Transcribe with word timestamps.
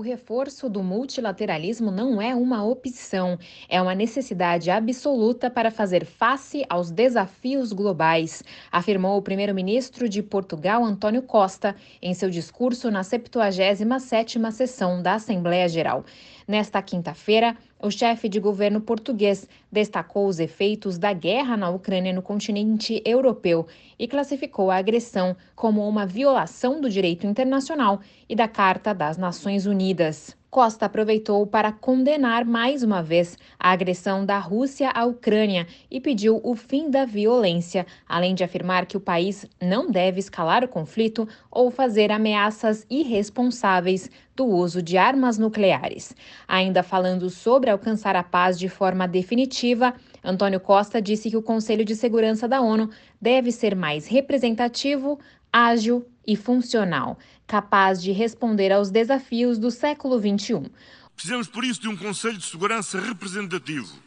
O 0.00 0.02
reforço 0.02 0.66
do 0.66 0.82
multilateralismo 0.82 1.90
não 1.90 2.22
é 2.22 2.34
uma 2.34 2.64
opção, 2.64 3.38
é 3.68 3.82
uma 3.82 3.94
necessidade 3.94 4.70
absoluta 4.70 5.50
para 5.50 5.70
fazer 5.70 6.06
face 6.06 6.64
aos 6.70 6.90
desafios 6.90 7.70
globais, 7.70 8.42
afirmou 8.72 9.18
o 9.18 9.22
primeiro-ministro 9.22 10.08
de 10.08 10.22
Portugal, 10.22 10.82
Antônio 10.82 11.20
Costa, 11.20 11.76
em 12.00 12.14
seu 12.14 12.30
discurso 12.30 12.90
na 12.90 13.02
77ª 13.02 14.50
sessão 14.52 15.02
da 15.02 15.16
Assembleia 15.16 15.68
Geral. 15.68 16.02
Nesta 16.48 16.80
quinta-feira, 16.80 17.54
o 17.82 17.90
chefe 17.90 18.28
de 18.28 18.38
governo 18.38 18.80
português 18.80 19.48
destacou 19.70 20.26
os 20.26 20.38
efeitos 20.38 20.98
da 20.98 21.12
guerra 21.12 21.56
na 21.56 21.70
Ucrânia 21.70 22.12
no 22.12 22.22
continente 22.22 23.02
europeu 23.04 23.66
e 23.98 24.06
classificou 24.06 24.70
a 24.70 24.76
agressão 24.76 25.36
como 25.54 25.86
uma 25.88 26.06
violação 26.06 26.80
do 26.80 26.90
direito 26.90 27.26
internacional 27.26 28.00
e 28.28 28.36
da 28.36 28.48
Carta 28.48 28.94
das 28.94 29.16
Nações 29.16 29.66
Unidas. 29.66 30.39
Costa 30.50 30.86
aproveitou 30.86 31.46
para 31.46 31.70
condenar 31.70 32.44
mais 32.44 32.82
uma 32.82 33.00
vez 33.00 33.38
a 33.56 33.70
agressão 33.70 34.26
da 34.26 34.36
Rússia 34.36 34.90
à 34.92 35.04
Ucrânia 35.04 35.64
e 35.88 36.00
pediu 36.00 36.40
o 36.42 36.56
fim 36.56 36.90
da 36.90 37.04
violência, 37.04 37.86
além 38.08 38.34
de 38.34 38.42
afirmar 38.42 38.84
que 38.86 38.96
o 38.96 39.00
país 39.00 39.46
não 39.62 39.88
deve 39.88 40.18
escalar 40.18 40.64
o 40.64 40.68
conflito 40.68 41.28
ou 41.52 41.70
fazer 41.70 42.10
ameaças 42.10 42.84
irresponsáveis 42.90 44.10
do 44.34 44.44
uso 44.44 44.82
de 44.82 44.98
armas 44.98 45.38
nucleares. 45.38 46.16
Ainda 46.48 46.82
falando 46.82 47.30
sobre 47.30 47.70
alcançar 47.70 48.16
a 48.16 48.24
paz 48.24 48.58
de 48.58 48.68
forma 48.68 49.06
definitiva, 49.06 49.94
Antônio 50.24 50.58
Costa 50.58 51.00
disse 51.00 51.30
que 51.30 51.36
o 51.36 51.42
Conselho 51.42 51.84
de 51.84 51.94
Segurança 51.94 52.48
da 52.48 52.60
ONU 52.60 52.90
deve 53.20 53.52
ser 53.52 53.76
mais 53.76 54.08
representativo, 54.08 55.16
ágil 55.52 56.04
e 56.30 56.36
funcional, 56.36 57.18
capaz 57.44 58.00
de 58.00 58.12
responder 58.12 58.70
aos 58.70 58.88
desafios 58.88 59.58
do 59.58 59.68
século 59.68 60.16
XXI. 60.16 60.70
Precisamos, 61.16 61.48
por 61.48 61.64
isso, 61.64 61.80
de 61.80 61.88
um 61.88 61.96
Conselho 61.96 62.38
de 62.38 62.44
Segurança 62.44 63.00
representativo, 63.00 64.00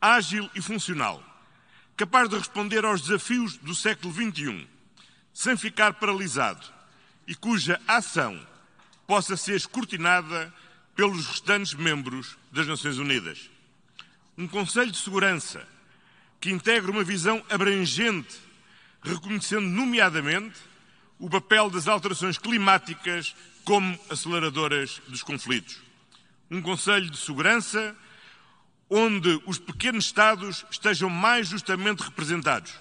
ágil 0.00 0.50
e 0.52 0.60
funcional, 0.60 1.22
capaz 1.96 2.28
de 2.28 2.36
responder 2.36 2.84
aos 2.84 3.02
desafios 3.02 3.56
do 3.58 3.72
século 3.72 4.12
XXI, 4.12 4.66
sem 5.32 5.56
ficar 5.56 5.94
paralisado 5.94 6.66
e 7.24 7.36
cuja 7.36 7.80
ação 7.86 8.36
possa 9.06 9.36
ser 9.36 9.54
escrutinada 9.54 10.52
pelos 10.96 11.24
restantes 11.28 11.74
membros 11.74 12.36
das 12.50 12.66
Nações 12.66 12.98
Unidas. 12.98 13.48
Um 14.36 14.48
Conselho 14.48 14.90
de 14.90 14.98
Segurança 14.98 15.64
que 16.40 16.50
integre 16.50 16.90
uma 16.90 17.04
visão 17.04 17.40
abrangente, 17.48 18.36
reconhecendo, 19.02 19.68
nomeadamente, 19.68 20.69
o 21.20 21.28
papel 21.28 21.70
das 21.70 21.86
alterações 21.86 22.38
climáticas 22.38 23.36
como 23.64 23.96
aceleradoras 24.08 25.00
dos 25.06 25.22
conflitos. 25.22 25.78
Um 26.50 26.60
Conselho 26.60 27.10
de 27.10 27.18
Segurança 27.18 27.94
onde 28.88 29.40
os 29.46 29.58
pequenos 29.58 30.06
Estados 30.06 30.66
estejam 30.68 31.08
mais 31.08 31.46
justamente 31.46 32.00
representados, 32.00 32.72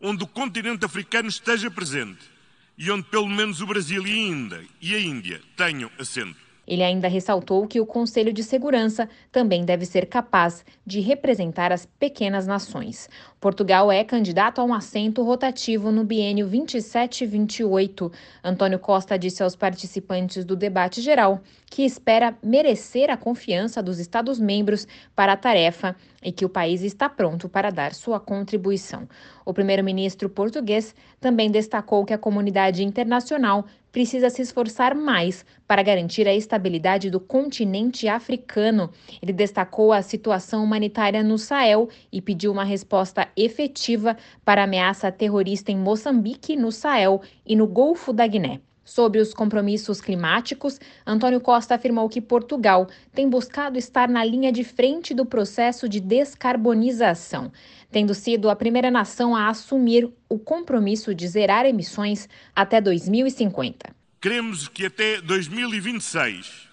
onde 0.00 0.22
o 0.22 0.28
continente 0.28 0.84
africano 0.84 1.28
esteja 1.28 1.68
presente 1.68 2.30
e 2.78 2.88
onde 2.90 3.02
pelo 3.04 3.28
menos 3.28 3.60
o 3.60 3.66
Brasil 3.66 4.06
e 4.06 4.12
a 4.12 4.16
Índia, 4.16 4.68
e 4.80 4.94
a 4.94 5.00
Índia 5.00 5.42
tenham 5.56 5.90
assento. 5.98 6.51
Ele 6.66 6.82
ainda 6.82 7.08
ressaltou 7.08 7.66
que 7.66 7.80
o 7.80 7.86
Conselho 7.86 8.32
de 8.32 8.42
Segurança 8.42 9.08
também 9.30 9.64
deve 9.64 9.84
ser 9.84 10.06
capaz 10.06 10.64
de 10.86 11.00
representar 11.00 11.72
as 11.72 11.86
pequenas 11.86 12.46
nações. 12.46 13.08
Portugal 13.40 13.90
é 13.90 14.04
candidato 14.04 14.60
a 14.60 14.64
um 14.64 14.72
assento 14.72 15.22
rotativo 15.22 15.90
no 15.90 16.04
biênio 16.04 16.48
27-28. 16.48 18.12
Antônio 18.44 18.78
Costa 18.78 19.18
disse 19.18 19.42
aos 19.42 19.56
participantes 19.56 20.44
do 20.44 20.54
debate 20.54 21.00
geral 21.00 21.40
que 21.68 21.82
espera 21.82 22.36
merecer 22.42 23.10
a 23.10 23.16
confiança 23.16 23.82
dos 23.82 23.98
Estados-membros 23.98 24.86
para 25.16 25.32
a 25.32 25.36
tarefa 25.36 25.96
e 26.22 26.30
que 26.30 26.44
o 26.44 26.48
país 26.48 26.82
está 26.82 27.08
pronto 27.08 27.48
para 27.48 27.70
dar 27.70 27.94
sua 27.94 28.20
contribuição. 28.20 29.08
O 29.44 29.52
primeiro-ministro 29.52 30.28
português 30.28 30.94
também 31.20 31.50
destacou 31.50 32.04
que 32.04 32.12
a 32.12 32.18
comunidade 32.18 32.84
internacional 32.84 33.66
precisa 33.92 34.30
se 34.30 34.40
esforçar 34.40 34.94
mais 34.94 35.44
para 35.68 35.82
garantir 35.82 36.26
a 36.26 36.34
estabilidade 36.34 37.10
do 37.10 37.20
continente 37.20 38.08
africano. 38.08 38.90
Ele 39.20 39.32
destacou 39.32 39.92
a 39.92 40.02
situação 40.02 40.64
humanitária 40.64 41.22
no 41.22 41.36
Sahel 41.36 41.88
e 42.10 42.22
pediu 42.22 42.50
uma 42.50 42.64
resposta 42.64 43.28
efetiva 43.36 44.16
para 44.44 44.62
a 44.62 44.64
ameaça 44.64 45.12
terrorista 45.12 45.70
em 45.70 45.76
Moçambique, 45.76 46.56
no 46.56 46.72
Sahel 46.72 47.20
e 47.46 47.54
no 47.54 47.66
Golfo 47.66 48.12
da 48.12 48.26
Guiné. 48.26 48.60
Sobre 48.84 49.20
os 49.20 49.32
compromissos 49.32 50.00
climáticos, 50.00 50.80
Antônio 51.06 51.40
Costa 51.40 51.74
afirmou 51.74 52.08
que 52.08 52.20
Portugal 52.20 52.88
tem 53.14 53.28
buscado 53.28 53.78
estar 53.78 54.08
na 54.08 54.24
linha 54.24 54.50
de 54.50 54.64
frente 54.64 55.14
do 55.14 55.24
processo 55.24 55.88
de 55.88 56.00
descarbonização, 56.00 57.52
tendo 57.90 58.12
sido 58.12 58.50
a 58.50 58.56
primeira 58.56 58.90
nação 58.90 59.36
a 59.36 59.48
assumir 59.48 60.10
o 60.28 60.38
compromisso 60.38 61.14
de 61.14 61.28
zerar 61.28 61.64
emissões 61.64 62.28
até 62.54 62.80
2050. 62.80 63.94
Queremos 64.20 64.66
que 64.68 64.86
até 64.86 65.20
2026 65.20 66.68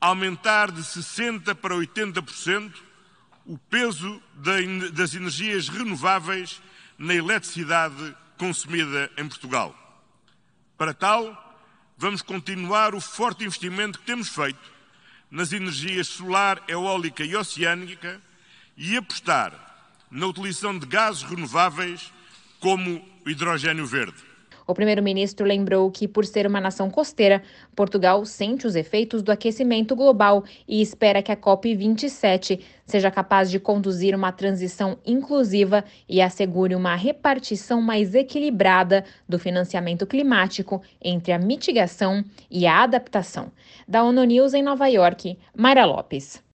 aumentar 0.00 0.70
de 0.70 0.82
60% 0.82 1.54
para 1.56 1.74
80% 1.74 2.72
o 3.46 3.58
peso 3.58 4.22
das 4.92 5.14
energias 5.14 5.68
renováveis 5.68 6.62
na 6.96 7.14
eletricidade 7.14 8.14
consumida 8.38 9.10
em 9.18 9.26
Portugal. 9.28 9.74
Para 10.80 10.94
tal, 10.94 11.60
vamos 11.98 12.22
continuar 12.22 12.94
o 12.94 13.02
forte 13.02 13.44
investimento 13.44 13.98
que 13.98 14.06
temos 14.06 14.30
feito 14.30 14.58
nas 15.30 15.52
energias 15.52 16.08
solar, 16.08 16.62
eólica 16.66 17.22
e 17.22 17.36
oceânica 17.36 18.18
e 18.78 18.96
apostar 18.96 19.52
na 20.10 20.26
utilização 20.26 20.78
de 20.78 20.86
gases 20.86 21.22
renováveis 21.22 22.10
como 22.60 23.06
o 23.26 23.28
hidrogênio 23.28 23.84
verde. 23.86 24.29
O 24.70 24.74
primeiro-ministro 24.74 25.44
lembrou 25.44 25.90
que, 25.90 26.06
por 26.06 26.24
ser 26.24 26.46
uma 26.46 26.60
nação 26.60 26.88
costeira, 26.88 27.42
Portugal 27.74 28.24
sente 28.24 28.68
os 28.68 28.76
efeitos 28.76 29.20
do 29.20 29.32
aquecimento 29.32 29.96
global 29.96 30.44
e 30.68 30.80
espera 30.80 31.20
que 31.20 31.32
a 31.32 31.36
COP27 31.36 32.60
seja 32.86 33.10
capaz 33.10 33.50
de 33.50 33.58
conduzir 33.58 34.14
uma 34.14 34.30
transição 34.30 34.96
inclusiva 35.04 35.84
e 36.08 36.22
assegure 36.22 36.76
uma 36.76 36.94
repartição 36.94 37.82
mais 37.82 38.14
equilibrada 38.14 39.04
do 39.28 39.40
financiamento 39.40 40.06
climático 40.06 40.80
entre 41.02 41.32
a 41.32 41.38
mitigação 41.38 42.24
e 42.48 42.64
a 42.64 42.84
adaptação. 42.84 43.50
Da 43.88 44.04
ONU 44.04 44.22
News 44.22 44.54
em 44.54 44.62
Nova 44.62 44.86
York, 44.86 45.36
Mayra 45.52 45.84
Lopes. 45.84 46.40